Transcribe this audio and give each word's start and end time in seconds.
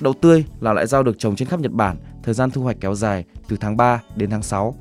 Đậu 0.00 0.12
tươi 0.12 0.44
là 0.60 0.72
loại 0.72 0.86
rau 0.86 1.02
được 1.02 1.18
trồng 1.18 1.36
trên 1.36 1.48
khắp 1.48 1.60
Nhật 1.60 1.72
Bản, 1.72 1.96
thời 2.22 2.34
gian 2.34 2.50
thu 2.50 2.62
hoạch 2.62 2.76
kéo 2.80 2.94
dài 2.94 3.24
từ 3.48 3.56
tháng 3.56 3.76
3 3.76 4.02
đến 4.16 4.30
tháng 4.30 4.42
6. 4.42 4.74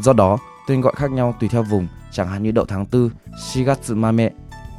Do 0.00 0.12
đó, 0.12 0.38
tên 0.68 0.80
gọi 0.80 0.92
khác 0.96 1.10
nhau 1.10 1.34
tùy 1.40 1.48
theo 1.48 1.62
vùng, 1.62 1.88
chẳng 2.10 2.28
hạn 2.28 2.42
như 2.42 2.50
đậu 2.50 2.64
tháng 2.64 2.84
4 2.92 3.10
Shigatsumame, 3.42 4.30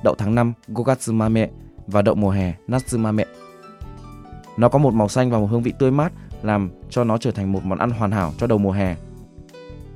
đậu 0.04 0.16
tháng 0.18 0.36
5 0.36 0.54
Gogatsumame 0.68 1.50
và 1.88 2.02
đậu 2.02 2.16
mùa 2.16 2.30
hè 2.30 2.54
Natsumame. 2.68 3.26
Nó 4.58 4.70
có 4.70 4.80
một 4.80 4.94
màu 4.94 5.08
xanh 5.08 5.32
và 5.32 5.40
một 5.40 5.46
hương 5.46 5.64
vị 5.64 5.74
tươi 5.80 5.92
mát, 5.92 6.14
làm 6.42 6.70
cho 6.90 7.04
nó 7.04 7.18
trở 7.18 7.32
thành 7.32 7.52
một 7.52 7.66
món 7.66 7.80
ăn 7.80 7.90
hoàn 7.90 8.12
hảo 8.12 8.34
cho 8.38 8.48
đầu 8.48 8.58
mùa 8.58 8.72
hè. 8.72 8.96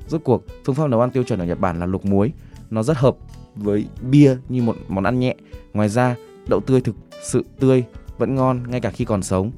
Rốt 0.08 0.20
cuộc, 0.24 0.44
phương 0.64 0.74
pháp 0.74 0.86
nấu 0.86 1.00
ăn 1.00 1.10
tiêu 1.10 1.22
chuẩn 1.22 1.38
ở 1.38 1.44
Nhật 1.44 1.60
Bản 1.60 1.80
là 1.80 1.86
luộc 1.86 2.04
muối. 2.04 2.32
Nó 2.70 2.82
rất 2.82 2.96
hợp 2.96 3.16
với 3.54 3.86
bia 4.02 4.36
như 4.48 4.62
một 4.62 4.76
món 4.88 5.04
ăn 5.04 5.20
nhẹ. 5.20 5.36
Ngoài 5.72 5.88
ra, 5.88 6.16
đậu 6.48 6.60
tươi 6.60 6.80
thực 6.80 6.96
sự 7.22 7.44
tươi 7.60 7.84
vẫn 8.22 8.34
ngon 8.34 8.70
ngay 8.70 8.80
cả 8.80 8.90
khi 8.90 9.04
còn 9.04 9.22
sống. 9.22 9.50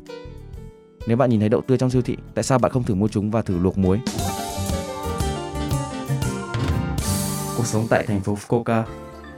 Nếu 1.07 1.17
bạn 1.17 1.31
nhìn 1.31 1.41
thấy 1.41 1.49
đậu 1.49 1.61
tươi 1.61 1.79
trong 1.79 1.91
siêu 1.91 2.03
thị, 2.03 2.17
tại 2.35 2.45
sao 2.45 2.59
bạn 2.59 2.73
không 2.73 2.83
thử 2.85 2.95
mua 2.95 3.09
chúng 3.09 3.31
và 3.31 3.43
thử 3.43 3.59
luộc 3.59 3.79
muối? 3.79 4.01
Cuộc 7.57 7.67
sống 7.67 7.87
tại 7.91 8.05
thành 8.07 8.21
phố 8.21 8.35
Fukuoka. 8.35 8.83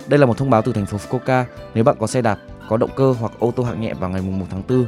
Đây 0.07 0.19
là 0.19 0.27
một 0.27 0.39
thông 0.39 0.51
báo 0.51 0.63
từ 0.63 0.73
thành 0.73 0.87
phố 0.87 0.99
Fukuoka. 0.99 1.45
Nếu 1.75 1.85
bạn 1.85 1.97
có 1.99 2.07
xe 2.07 2.23
đạp, 2.23 2.39
có 2.69 2.77
động 2.77 2.91
cơ 2.97 3.15
hoặc 3.21 3.33
ô 3.39 3.51
tô 3.51 3.63
hạng 3.63 3.81
nhẹ 3.81 3.95
vào 3.95 4.11
ngày 4.11 4.23
1 4.23 4.47
tháng 4.51 4.63
4, 4.69 4.87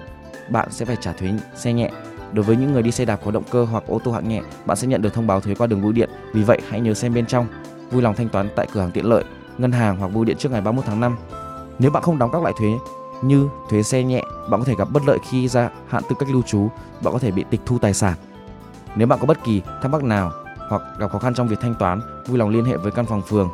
bạn 0.51 0.69
sẽ 0.71 0.85
phải 0.85 0.97
trả 1.01 1.13
thuế 1.13 1.33
xe 1.57 1.73
nhẹ. 1.73 1.91
Đối 2.33 2.45
với 2.45 2.57
những 2.57 2.73
người 2.73 2.83
đi 2.83 2.91
xe 2.91 3.05
đạp 3.05 3.21
có 3.25 3.31
động 3.31 3.45
cơ 3.51 3.65
hoặc 3.65 3.85
ô 3.87 4.01
tô 4.05 4.13
hạng 4.13 4.29
nhẹ, 4.29 4.43
bạn 4.67 4.77
sẽ 4.77 4.87
nhận 4.87 5.03
được 5.03 5.15
thông 5.15 5.27
báo 5.27 5.41
thuế 5.41 5.55
qua 5.55 5.67
đường 5.67 5.83
bưu 5.83 5.93
điện. 5.93 6.11
Vì 6.35 6.43
vậy, 6.43 6.59
hãy 6.69 6.81
nhớ 6.81 6.95
xem 6.95 7.15
bên 7.15 7.27
trong. 7.27 7.47
Vui 7.91 8.03
lòng 8.03 8.15
thanh 8.15 8.29
toán 8.29 8.49
tại 8.57 8.67
cửa 8.73 8.81
hàng 8.81 8.91
tiện 8.91 9.07
lợi, 9.07 9.25
ngân 9.59 9.73
hàng 9.73 9.97
hoặc 9.97 10.09
bưu 10.09 10.25
điện 10.25 10.37
trước 10.39 10.53
ngày 10.53 10.61
31 10.61 10.85
tháng 10.87 11.01
5. 11.01 11.17
Nếu 11.79 11.91
bạn 11.91 12.03
không 12.03 12.19
đóng 12.19 12.31
các 12.33 12.43
loại 12.43 12.55
thuế 12.59 12.69
như 13.23 13.49
thuế 13.71 13.83
xe 13.83 14.03
nhẹ, 14.03 14.23
bạn 14.51 14.61
có 14.61 14.65
thể 14.65 14.75
gặp 14.79 14.89
bất 14.93 15.03
lợi 15.07 15.19
khi 15.31 15.49
ra 15.49 15.71
hạn 15.89 16.03
tư 16.09 16.17
cách 16.19 16.29
lưu 16.33 16.43
trú, 16.43 16.69
bạn 17.03 17.13
có 17.13 17.19
thể 17.19 17.31
bị 17.31 17.45
tịch 17.51 17.61
thu 17.67 17.79
tài 17.79 17.95
sản. 17.95 18.15
Nếu 18.97 19.07
bạn 19.07 19.19
có 19.19 19.27
bất 19.27 19.45
kỳ 19.45 19.63
thắc 19.83 19.91
mắc 19.91 20.03
nào 20.03 20.33
hoặc 20.69 20.83
gặp 20.99 21.11
khó 21.11 21.19
khăn 21.19 21.35
trong 21.35 21.49
việc 21.49 21.61
thanh 21.61 21.75
toán, 21.75 22.01
vui 22.27 22.39
lòng 22.39 22.49
liên 22.49 22.65
hệ 22.65 22.77
với 22.77 22.93
căn 22.93 23.07
phòng 23.07 23.23
phường. 23.23 23.51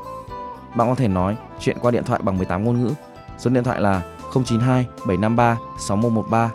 Bạn 0.76 0.88
có 0.88 0.94
thể 0.94 1.08
nói 1.08 1.36
chuyện 1.60 1.76
qua 1.80 1.90
điện 1.90 2.04
thoại 2.04 2.20
bằng 2.24 2.38
18 2.38 2.64
ngôn 2.64 2.84
ngữ. 2.84 2.90
Số 3.38 3.50
điện 3.50 3.64
thoại 3.64 3.80
là 3.80 4.02
092 4.34 4.86
753 5.06 5.56
6113 5.78 6.50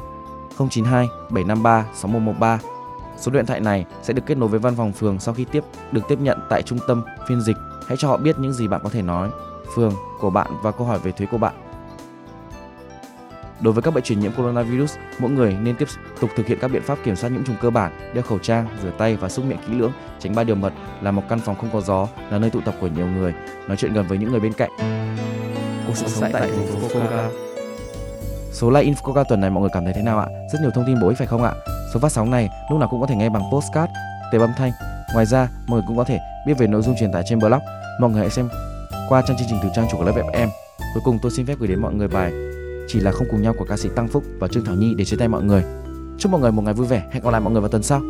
092 0.58 1.08
753 1.30 1.86
6113. 1.94 2.60
Số 3.18 3.32
điện 3.32 3.46
thoại 3.46 3.60
này 3.60 3.86
sẽ 4.02 4.14
được 4.14 4.22
kết 4.26 4.38
nối 4.38 4.50
với 4.50 4.60
văn 4.60 4.76
phòng 4.76 4.92
phường 4.92 5.20
sau 5.20 5.34
khi 5.34 5.46
tiếp 5.46 5.64
được 5.92 6.02
tiếp 6.08 6.20
nhận 6.20 6.40
tại 6.50 6.62
trung 6.62 6.80
tâm 6.88 7.04
phiên 7.28 7.42
dịch. 7.42 7.58
Hãy 7.88 7.98
cho 7.98 8.08
họ 8.08 8.18
biết 8.18 8.40
những 8.40 8.54
gì 8.54 8.68
bạn 8.68 8.82
có 8.84 8.90
thể 8.90 9.02
nói, 9.02 9.30
phường 9.76 9.94
của 10.20 10.30
bạn 10.30 10.48
và 10.62 10.72
câu 10.72 10.88
hỏi 10.88 11.00
về 11.00 11.12
thuế 11.12 11.28
của 11.32 11.38
bạn. 11.38 11.69
Đối 13.62 13.74
với 13.74 13.84
các 13.84 13.94
bệnh 13.94 14.04
truyền 14.04 14.20
nhiễm 14.20 14.32
coronavirus, 14.32 14.96
mỗi 15.20 15.32
người 15.32 15.58
nên 15.62 15.76
tiếp 15.76 15.88
tục 16.20 16.30
thực 16.36 16.48
hiện 16.48 16.58
các 16.62 16.68
biện 16.68 16.82
pháp 16.82 16.98
kiểm 17.04 17.16
soát 17.16 17.30
nhiễm 17.30 17.44
trùng 17.44 17.56
cơ 17.62 17.70
bản, 17.70 17.92
đeo 18.14 18.24
khẩu 18.24 18.40
trang, 18.40 18.68
rửa 18.84 18.92
tay 18.98 19.16
và 19.16 19.30
xúc 19.30 19.46
miệng 19.46 19.58
kỹ 19.68 19.74
lưỡng, 19.74 19.92
tránh 20.20 20.36
ba 20.36 20.44
điều 20.44 20.56
mật 20.56 20.74
là 21.02 21.12
một 21.12 21.24
căn 21.30 21.40
phòng 21.40 21.56
không 21.56 21.70
có 21.74 21.82
gió, 21.82 22.08
là 22.30 22.38
nơi 22.38 22.50
tụ 22.50 22.62
tập 22.66 22.76
của 22.82 22.88
nhiều 22.88 23.08
người, 23.08 23.34
nói 23.68 23.78
chuyện 23.78 23.94
gần 23.94 24.08
với 24.08 24.18
những 24.18 24.32
người 24.32 24.40
bên 24.40 24.54
cạnh. 24.54 24.70
Cuộc 25.88 25.96
sống 25.96 26.32
tại 26.34 26.42
thành 26.42 26.68
phố 26.68 26.88
Fukuoka. 26.88 27.30
Số 28.52 28.70
like 28.70 28.92
Infoca 28.92 29.24
tuần 29.24 29.42
này 29.42 29.50
mọi 29.50 29.62
người 29.62 29.70
cảm 29.74 29.84
thấy 29.84 29.94
thế 29.94 30.02
nào 30.02 30.20
ạ? 30.20 30.28
Rất 30.54 30.60
nhiều 30.62 30.72
thông 30.72 30.86
tin 30.88 31.00
bổ 31.02 31.08
ích 31.08 31.18
phải 31.18 31.28
không 31.28 31.44
ạ? 31.44 31.54
Số 31.94 32.00
phát 32.00 32.12
sóng 32.12 32.32
này 32.32 32.50
lúc 32.70 32.80
nào 32.80 32.90
cũng 32.92 33.02
có 33.02 33.08
thể 33.08 33.16
nghe 33.16 33.30
bằng 33.30 33.44
postcard, 33.52 33.92
tệp 34.32 34.42
âm 34.42 34.52
thanh. 34.58 34.72
Ngoài 35.14 35.26
ra, 35.26 35.48
mọi 35.68 35.80
người 35.80 35.88
cũng 35.88 35.98
có 35.98 36.04
thể 36.04 36.20
biết 36.48 36.54
về 36.58 36.68
nội 36.68 36.82
dung 36.82 36.96
truyền 37.00 37.12
tải 37.12 37.24
trên 37.26 37.40
blog. 37.40 37.60
Mọi 38.00 38.12
người 38.12 38.20
hãy 38.20 38.30
xem 38.30 38.50
qua 39.10 39.22
trang 39.22 39.38
chương 39.38 39.48
trình 39.50 39.60
từ 39.64 39.70
trang 39.76 39.88
chủ 39.92 39.98
của 39.98 40.04
lớp 40.04 40.14
FM. 40.16 40.48
Cuối 40.94 41.02
cùng 41.06 41.20
tôi 41.22 41.32
xin 41.38 41.46
phép 41.46 41.56
gửi 41.60 41.68
đến 41.68 41.80
mọi 41.80 41.94
người 41.94 42.08
bài 42.08 42.32
chỉ 42.90 43.00
là 43.00 43.12
không 43.12 43.28
cùng 43.32 43.42
nhau 43.42 43.54
của 43.58 43.66
ca 43.66 43.78
sĩ 43.78 43.90
Tăng 43.96 44.08
Phúc 44.08 44.24
và 44.40 44.48
Trương 44.48 44.66
Thảo 44.66 44.76
Nhi 44.76 44.94
để 44.94 45.06
chia 45.06 45.18
tay 45.18 45.28
mọi 45.28 45.44
người. 45.44 45.64
Chúc 46.18 46.32
mọi 46.32 46.42
người 46.42 46.52
một 46.52 46.62
ngày 46.62 46.74
vui 46.74 46.88
vẻ. 46.88 47.10
Hẹn 47.12 47.24
gặp 47.24 47.30
lại 47.32 47.42
mọi 47.42 47.54
người 47.54 47.62
vào 47.62 47.70
tuần 47.70 47.84
sau. 47.84 48.02